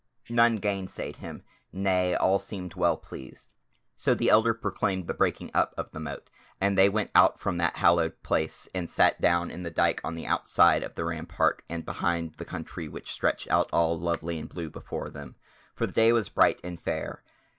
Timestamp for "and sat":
8.73-9.21